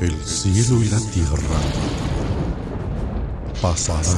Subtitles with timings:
[0.00, 1.60] El cielo y la tierra
[3.60, 4.16] pasarán,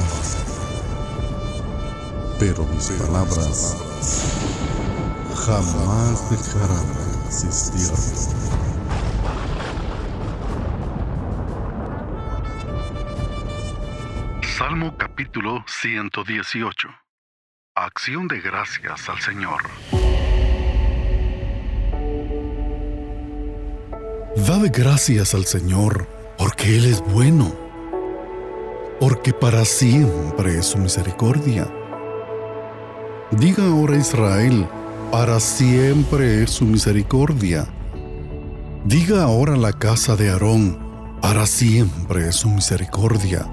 [2.39, 3.75] pero mis palabras
[5.45, 7.91] jamás dejarán de existir.
[14.57, 16.87] Salmo capítulo 118.
[17.75, 19.61] Acción de gracias al Señor.
[24.35, 26.07] Dad gracias al Señor,
[26.39, 27.53] porque Él es bueno,
[28.99, 31.71] porque para siempre es su misericordia.
[33.29, 34.67] Diga ahora Israel,
[35.11, 37.67] para siempre es su misericordia.
[38.85, 40.79] Diga ahora la casa de Aarón,
[41.21, 43.45] para siempre es su misericordia.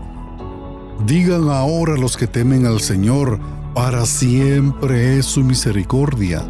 [1.05, 3.38] Digan ahora los que temen al Señor,
[3.74, 6.43] para siempre es su misericordia.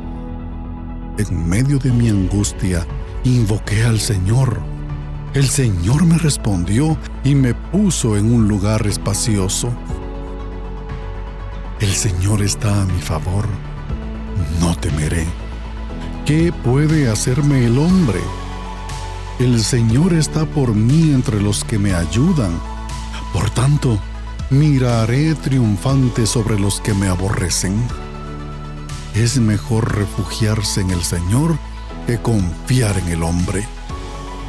[1.18, 2.86] En medio de mi angustia,
[3.24, 4.60] invoqué al Señor.
[5.34, 9.70] El Señor me respondió y me puso en un lugar espacioso.
[11.80, 13.46] El Señor está a mi favor.
[14.60, 15.26] No temeré.
[16.26, 18.20] ¿Qué puede hacerme el hombre?
[19.38, 22.60] El Señor está por mí entre los que me ayudan.
[23.32, 23.98] Por tanto,
[24.50, 27.82] miraré triunfante sobre los que me aborrecen.
[29.14, 31.58] Es mejor refugiarse en el Señor
[32.18, 33.66] confiar en el hombre.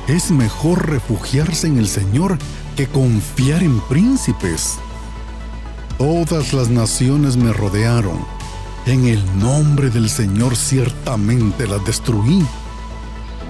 [0.07, 2.37] Es mejor refugiarse en el Señor
[2.75, 4.77] que confiar en príncipes.
[5.97, 8.25] Todas las naciones me rodearon.
[8.85, 12.45] En el nombre del Señor ciertamente las destruí.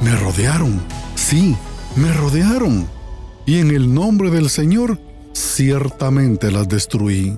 [0.02, 0.82] Me rodearon,
[1.16, 1.56] sí,
[1.96, 2.88] me rodearon.
[3.46, 5.00] Y en el nombre del Señor
[5.34, 7.38] ciertamente las destruí.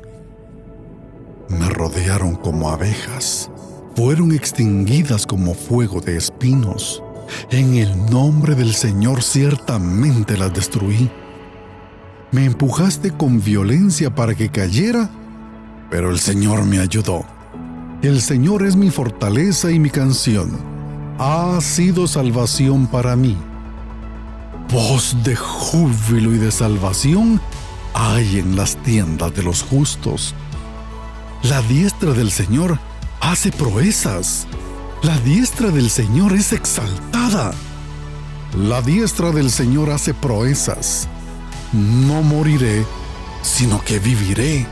[1.50, 3.50] Me rodearon como abejas
[3.95, 7.03] fueron extinguidas como fuego de espinos.
[7.52, 11.09] En el nombre del Señor ciertamente las destruí.
[12.32, 15.09] Me empujaste con violencia para que cayera,
[15.89, 17.26] pero el Señor me ayudó.
[18.02, 20.58] El Señor es mi fortaleza y mi canción.
[21.20, 23.37] Ha sido salvación para mí.
[24.71, 27.39] Voz de júbilo y de salvación
[27.93, 30.33] hay en las tiendas de los justos.
[31.43, 32.80] La diestra del Señor
[33.23, 34.48] hace proezas.
[35.02, 37.54] La diestra del Señor es exaltada.
[38.56, 41.08] La diestra del Señor hace proezas.
[41.72, 42.86] No moriré,
[43.42, 44.66] sino que viviré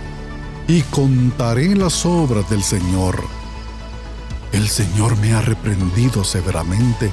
[0.67, 3.23] y contaré las obras del Señor.
[4.51, 7.09] El Señor me ha reprendido severamente,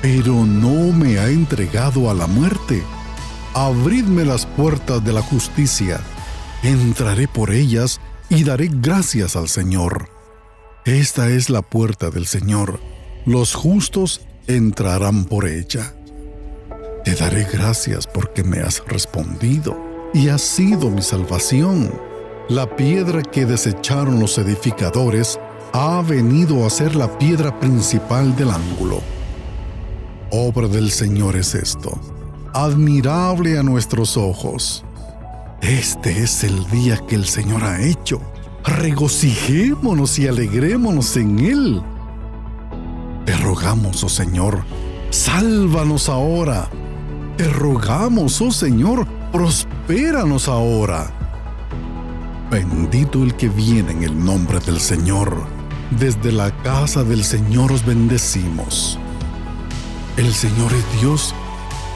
[0.00, 2.82] pero no me ha entregado a la muerte.
[3.54, 6.00] Abridme las puertas de la justicia.
[6.62, 8.00] Entraré por ellas
[8.30, 10.17] y daré gracias al Señor.
[10.84, 12.80] Esta es la puerta del Señor.
[13.26, 15.94] Los justos entrarán por ella.
[17.04, 19.76] Te daré gracias porque me has respondido
[20.14, 21.92] y has sido mi salvación.
[22.48, 25.38] La piedra que desecharon los edificadores
[25.72, 29.02] ha venido a ser la piedra principal del ángulo.
[30.30, 31.98] Obra del Señor es esto,
[32.54, 34.84] admirable a nuestros ojos.
[35.60, 38.20] Este es el día que el Señor ha hecho
[38.68, 41.82] regocijémonos y alegrémonos en Él.
[43.24, 44.64] Te rogamos, oh Señor,
[45.10, 46.68] sálvanos ahora.
[47.36, 51.10] Te rogamos, oh Señor, prospéranos ahora.
[52.50, 55.36] Bendito el que viene en el nombre del Señor.
[55.90, 58.98] Desde la casa del Señor os bendecimos.
[60.16, 61.34] El Señor es Dios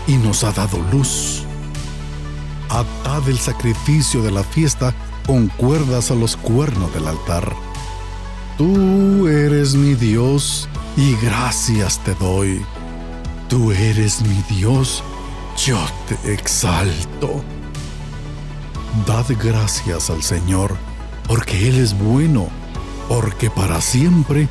[0.07, 1.45] y nos ha dado luz.
[2.69, 4.95] Atad el sacrificio de la fiesta
[5.27, 7.55] con cuerdas a los cuernos del altar.
[8.59, 12.65] Tú eres mi Dios y gracias te doy.
[13.49, 15.03] Tú eres mi Dios,
[15.67, 15.79] yo
[16.09, 17.43] te exalto.
[19.07, 20.77] Dad gracias al Señor,
[21.27, 22.49] porque Él es bueno,
[23.09, 24.49] porque para siempre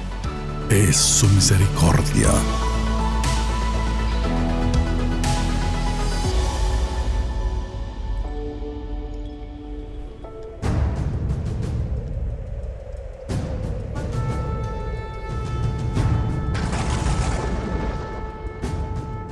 [0.70, 2.30] es su misericordia.